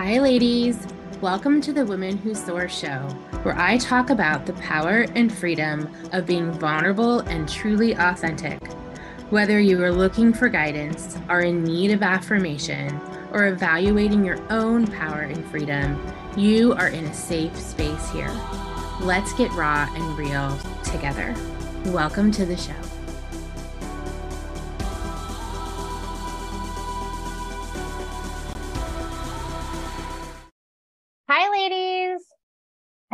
[0.00, 0.86] Hi, ladies.
[1.20, 3.00] Welcome to the Women Who Soar show,
[3.42, 8.64] where I talk about the power and freedom of being vulnerable and truly authentic.
[9.30, 13.00] Whether you are looking for guidance, are in need of affirmation,
[13.32, 16.00] or evaluating your own power and freedom,
[16.36, 18.30] you are in a safe space here.
[19.00, 21.34] Let's get raw and real together.
[21.86, 22.97] Welcome to the show.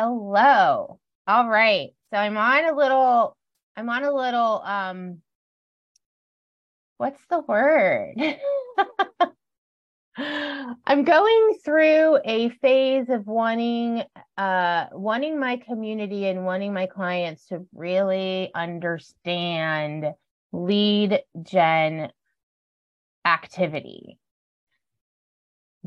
[0.00, 1.00] Hello.
[1.26, 1.90] All right.
[2.12, 3.36] So I'm on a little,
[3.76, 5.22] I'm on a little, um,
[6.98, 8.14] what's the word?
[10.16, 14.04] I'm going through a phase of wanting
[14.36, 20.12] uh wanting my community and wanting my clients to really understand
[20.52, 22.12] lead gen
[23.24, 24.16] activity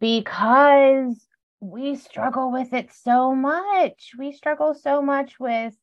[0.00, 1.24] because
[1.62, 4.12] we struggle with it so much.
[4.18, 5.74] We struggle so much with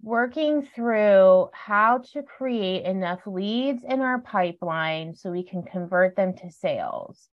[0.00, 6.34] working through how to create enough leads in our pipeline so we can convert them
[6.36, 7.28] to sales.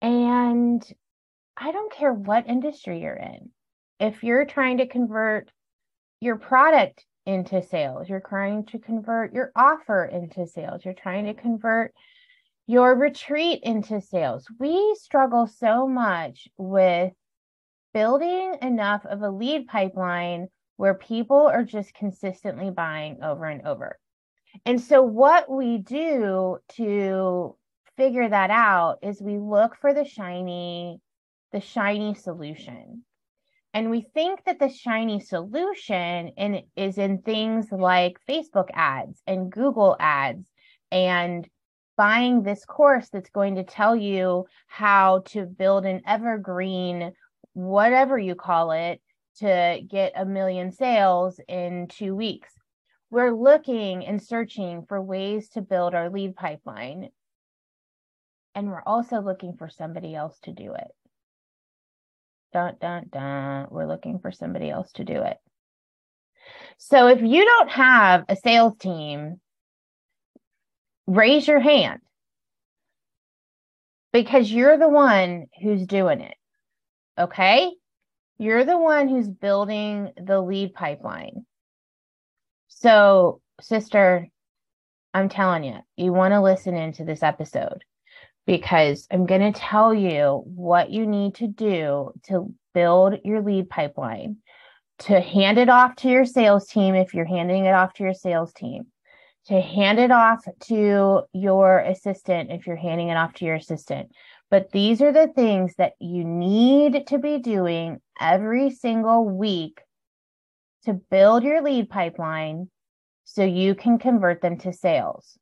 [0.00, 0.84] And
[1.56, 3.50] I don't care what industry you're in.
[3.98, 5.50] If you're trying to convert
[6.20, 11.34] your product into sales, you're trying to convert your offer into sales, you're trying to
[11.34, 11.92] convert
[12.72, 14.46] your retreat into sales.
[14.58, 17.12] We struggle so much with
[17.92, 20.48] building enough of a lead pipeline
[20.78, 23.98] where people are just consistently buying over and over.
[24.64, 27.56] And so, what we do to
[27.98, 30.98] figure that out is we look for the shiny,
[31.52, 33.04] the shiny solution.
[33.74, 39.52] And we think that the shiny solution in, is in things like Facebook ads and
[39.52, 40.50] Google ads
[40.90, 41.46] and
[41.96, 47.12] buying this course that's going to tell you how to build an evergreen,
[47.52, 49.00] whatever you call it,
[49.38, 52.52] to get a million sales in two weeks.
[53.10, 57.10] We're looking and searching for ways to build our lead pipeline.
[58.54, 60.88] And we're also looking for somebody else to do it.
[62.52, 63.66] Dun, dun, dun.
[63.70, 65.38] We're looking for somebody else to do it.
[66.78, 69.40] So if you don't have a sales team,
[71.16, 72.00] raise your hand
[74.12, 76.34] because you're the one who's doing it.
[77.18, 77.70] Okay.
[78.38, 81.46] You're the one who's building the lead pipeline.
[82.68, 84.26] So, sister,
[85.14, 87.84] I'm telling you, you want to listen into this episode
[88.46, 93.68] because I'm going to tell you what you need to do to build your lead
[93.68, 94.38] pipeline,
[95.00, 98.14] to hand it off to your sales team if you're handing it off to your
[98.14, 98.86] sales team,
[99.46, 104.10] to hand it off to your assistant if you're handing it off to your assistant,
[104.50, 109.80] but these are the things that you need to be doing every single week
[110.84, 112.68] to build your lead pipeline
[113.24, 115.38] so you can convert them to sales.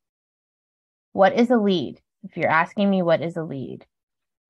[1.12, 2.00] What is a lead?
[2.22, 3.84] If you're asking me, what is a lead?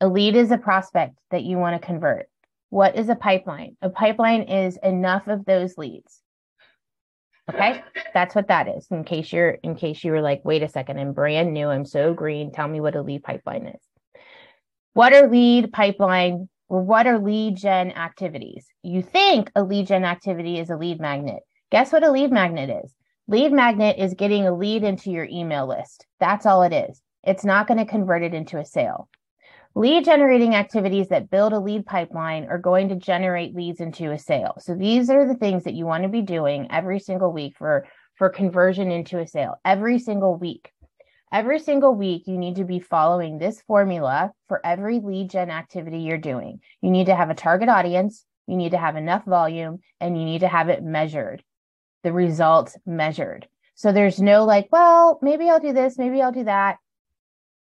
[0.00, 2.28] A lead is a prospect that you want to convert.
[2.68, 3.76] What is a pipeline?
[3.82, 6.20] A pipeline is enough of those leads.
[7.54, 7.82] Okay,
[8.14, 8.86] that's what that is.
[8.90, 11.84] In case you're, in case you were like, wait a second, I'm brand new, I'm
[11.84, 12.52] so green.
[12.52, 14.22] Tell me what a lead pipeline is.
[14.92, 18.64] What are lead pipeline what are lead gen activities?
[18.84, 21.42] You think a lead gen activity is a lead magnet.
[21.72, 22.94] Guess what a lead magnet is?
[23.26, 26.06] Lead magnet is getting a lead into your email list.
[26.20, 27.02] That's all it is.
[27.24, 29.08] It's not going to convert it into a sale.
[29.76, 34.18] Lead generating activities that build a lead pipeline are going to generate leads into a
[34.18, 34.54] sale.
[34.58, 37.86] So these are the things that you want to be doing every single week for,
[38.16, 40.72] for conversion into a sale, every single week.
[41.32, 46.00] Every single week, you need to be following this formula for every lead gen activity
[46.00, 46.58] you're doing.
[46.82, 50.24] You need to have a target audience, you need to have enough volume, and you
[50.24, 51.44] need to have it measured,
[52.02, 53.46] the results measured.
[53.76, 56.78] So there's no like, well, maybe I'll do this, maybe I'll do that.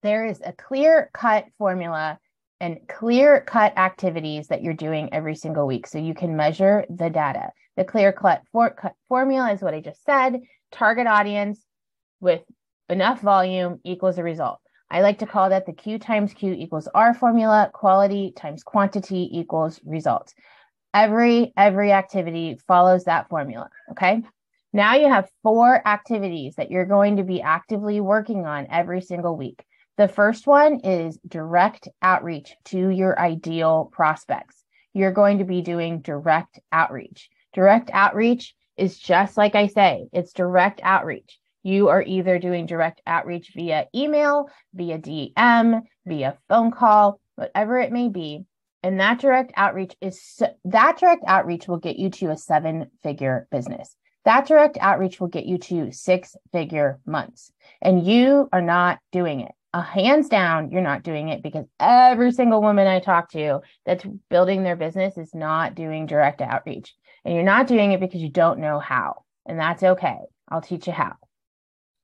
[0.05, 2.19] There is a clear cut formula
[2.61, 5.87] and clear cut activities that you're doing every single week.
[5.87, 7.53] So you can measure the data.
[7.79, 11.65] The clear cut, for, cut formula is what I just said target audience
[12.21, 12.43] with
[12.91, 14.61] enough volume equals a result.
[14.91, 19.31] I like to call that the Q times Q equals R formula, quality times quantity
[19.33, 20.35] equals results.
[20.93, 24.23] Every every activity follows that formula, okay?
[24.75, 29.37] Now you have four activities that you're going to be actively working on every single
[29.37, 29.65] week.
[29.97, 34.65] The first one is direct outreach to your ideal prospects.
[34.93, 37.31] You're going to be doing direct outreach.
[37.53, 43.01] Direct outreach is just like I say, it's direct outreach you are either doing direct
[43.07, 48.45] outreach via email, via DM, via phone call, whatever it may be.
[48.83, 53.49] And that direct outreach is that direct outreach will get you to a seven figure
[53.51, 53.97] business.
[54.27, 57.51] That direct outreach will get you to six figure months.
[57.81, 59.53] And you are not doing it.
[59.75, 64.07] Uh, hands down, you're not doing it because every single woman I talk to that's
[64.31, 66.95] building their business is not doing direct outreach.
[67.25, 69.25] And you're not doing it because you don't know how.
[69.45, 70.19] And that's okay.
[70.49, 71.15] I'll teach you how.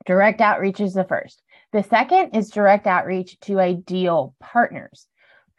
[0.04, 1.42] Direct outreach is the first.
[1.72, 5.06] The second is direct outreach to ideal partners.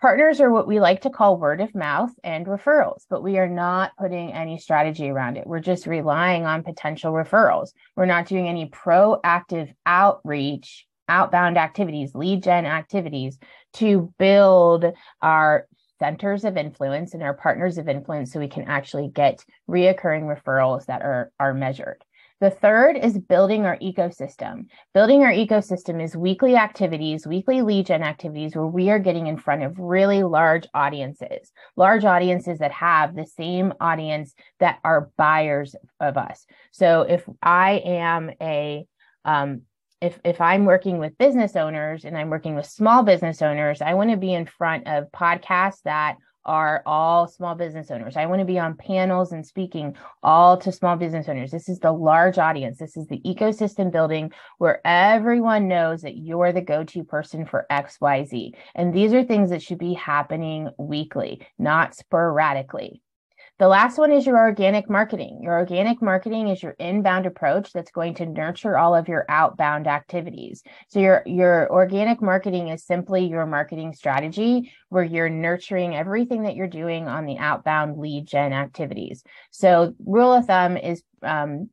[0.01, 3.47] Partners are what we like to call word of mouth and referrals, but we are
[3.47, 5.47] not putting any strategy around it.
[5.47, 7.69] We're just relying on potential referrals.
[7.95, 13.37] We're not doing any proactive outreach, outbound activities, lead gen activities
[13.73, 14.85] to build
[15.21, 15.67] our
[15.99, 20.85] centers of influence and our partners of influence so we can actually get reoccurring referrals
[20.87, 22.03] that are, are measured.
[22.41, 24.65] The third is building our ecosystem.
[24.95, 29.37] Building our ecosystem is weekly activities, weekly lead gen activities where we are getting in
[29.37, 35.75] front of really large audiences, large audiences that have the same audience that are buyers
[35.99, 36.47] of us.
[36.71, 38.87] So if I am a
[39.23, 39.61] um,
[40.01, 43.93] if if I'm working with business owners and I'm working with small business owners, I
[43.93, 48.17] want to be in front of podcasts that are all small business owners.
[48.17, 51.51] I want to be on panels and speaking all to small business owners.
[51.51, 52.79] This is the large audience.
[52.79, 57.67] This is the ecosystem building where everyone knows that you're the go to person for
[57.69, 58.53] XYZ.
[58.73, 63.03] And these are things that should be happening weekly, not sporadically.
[63.61, 65.41] The last one is your organic marketing.
[65.43, 69.85] Your organic marketing is your inbound approach that's going to nurture all of your outbound
[69.85, 70.63] activities.
[70.87, 76.55] So your your organic marketing is simply your marketing strategy where you're nurturing everything that
[76.55, 79.23] you're doing on the outbound lead gen activities.
[79.51, 81.69] So rule of thumb is um,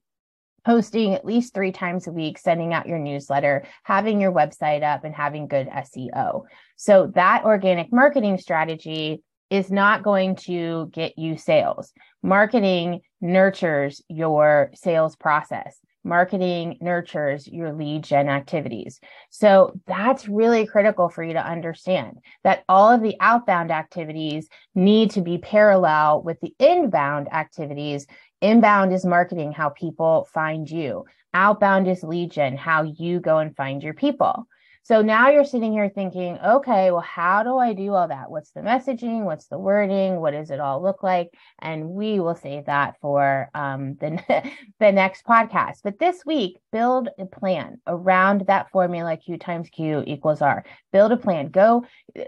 [0.66, 5.04] posting at least three times a week, sending out your newsletter, having your website up,
[5.04, 6.42] and having good SEO.
[6.76, 11.92] So that organic marketing strategy is not going to get you sales.
[12.22, 15.78] Marketing nurtures your sales process.
[16.04, 19.00] Marketing nurtures your lead gen activities.
[19.30, 25.10] So that's really critical for you to understand that all of the outbound activities need
[25.12, 28.06] to be parallel with the inbound activities.
[28.40, 31.04] Inbound is marketing, how people find you.
[31.34, 34.46] Outbound is lead gen, how you go and find your people.
[34.88, 38.30] So now you're sitting here thinking, okay, well, how do I do all that?
[38.30, 39.24] What's the messaging?
[39.24, 40.18] What's the wording?
[40.18, 41.28] What does it all look like?
[41.58, 44.50] And we will save that for um, the,
[44.80, 45.80] the next podcast.
[45.84, 50.64] But this week, build a plan around that formula Q times Q equals R.
[50.90, 51.48] Build a plan.
[51.48, 51.84] Go,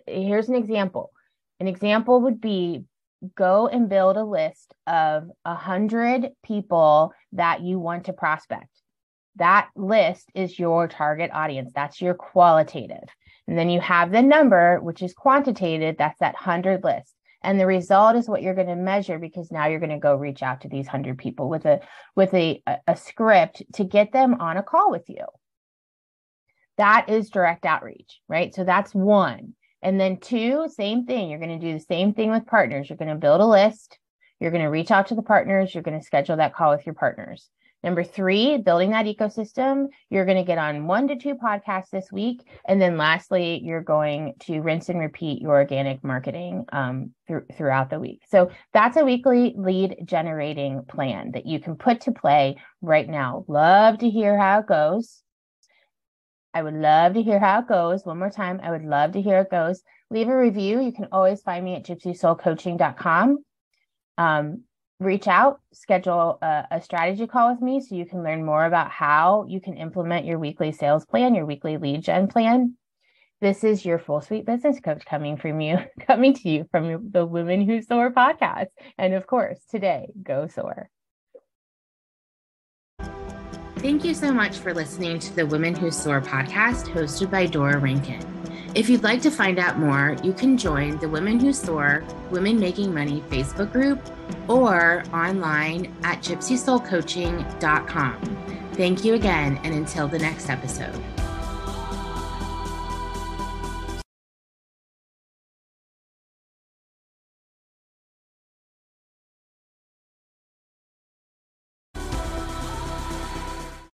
[0.07, 1.13] here's an example.
[1.61, 2.85] An example would be
[3.35, 8.80] go and build a list of a hundred people that you want to prospect
[9.37, 11.73] that list is your target audience.
[11.75, 13.09] That's your qualitative.
[13.47, 15.97] And then you have the number, which is quantitative.
[15.99, 17.15] That's that 100 list.
[17.43, 20.15] And the result is what you're going to measure because now you're going to go
[20.15, 21.81] reach out to these 100 people with a
[22.15, 25.25] with a, a script to get them on a call with you.
[26.77, 28.55] That is direct outreach, right?
[28.55, 29.55] So that's one.
[29.83, 31.31] And then two, same thing.
[31.31, 32.89] You're going to do the same thing with partners.
[32.89, 33.99] You're going to build a list.
[34.39, 35.75] You're going to reach out to the partners.
[35.75, 37.49] You're going to schedule that call with your partners.
[37.83, 39.87] Number three, building that ecosystem.
[40.11, 42.43] You're going to get on one to two podcasts this week.
[42.69, 47.89] And then lastly, you're going to rinse and repeat your organic marketing um, th- throughout
[47.89, 48.23] the week.
[48.29, 53.45] So that's a weekly lead generating plan that you can put to play right now.
[53.49, 55.23] Love to hear how it goes.
[56.53, 58.05] I would love to hear how it goes.
[58.05, 59.83] One more time, I would love to hear it goes.
[60.11, 60.81] Leave a review.
[60.81, 63.39] You can always find me at gypsysoulcoaching.com.
[64.19, 64.65] Um,
[65.01, 68.91] reach out, schedule a, a, strategy call with me so you can learn more about
[68.91, 72.75] how you can implement your weekly sales plan, your weekly lead gen plan.
[73.41, 77.25] This is your full suite business coach coming from you, coming to you from the
[77.25, 78.67] Women Who Soar podcast.
[78.99, 80.91] And of course, today, go soar.
[83.79, 87.79] Thank you so much for listening to the Women Who Soar podcast hosted by Dora
[87.79, 88.40] Rankin.
[88.73, 92.61] If you'd like to find out more, you can join the Women Who Soar Women
[92.61, 93.99] Making Money Facebook group
[94.49, 98.47] or online at gypsysoulcoaching.com.
[98.75, 100.95] Thank you again, and until the next episode.